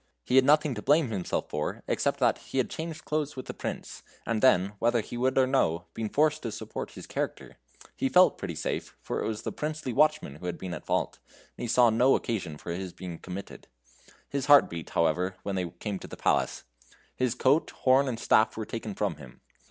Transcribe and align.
He 0.25 0.35
had 0.37 0.45
nothing 0.45 0.73
to 0.73 0.81
blame 0.81 1.11
himself 1.11 1.47
for 1.51 1.83
except 1.87 2.19
that 2.21 2.39
he 2.39 2.57
had 2.57 2.71
changed 2.71 3.05
clothes 3.05 3.35
with 3.35 3.45
the 3.45 3.53
Prince, 3.53 4.01
and 4.25 4.41
then, 4.41 4.73
whether 4.79 4.99
he 4.99 5.15
would 5.15 5.37
or 5.37 5.45
no, 5.45 5.85
been 5.93 6.09
forced 6.09 6.41
to 6.41 6.51
support 6.51 6.93
his 6.93 7.05
character. 7.05 7.59
He 7.95 8.09
felt 8.09 8.39
pretty 8.39 8.55
safe, 8.55 8.97
for 8.99 9.21
it 9.23 9.27
was 9.27 9.43
the 9.43 9.51
princely 9.51 9.93
watchman 9.93 10.37
who 10.37 10.47
had 10.47 10.57
been 10.57 10.73
at 10.73 10.87
fault, 10.87 11.19
and 11.55 11.61
he 11.61 11.67
saw 11.67 11.91
no 11.91 12.15
occasion 12.15 12.57
for 12.57 12.71
his 12.71 12.93
being 12.93 13.19
committed. 13.19 13.67
His 14.27 14.47
heart 14.47 14.71
beat, 14.71 14.89
however, 14.89 15.35
when 15.43 15.53
they 15.53 15.69
came 15.69 15.99
to 15.99 16.07
the 16.07 16.17
palace. 16.17 16.63
His 17.15 17.35
coat, 17.35 17.69
horn, 17.69 18.07
and 18.07 18.19
staff 18.19 18.57
were 18.57 18.65
taken 18.65 18.95
from 18.95 19.17
him. 19.17 19.41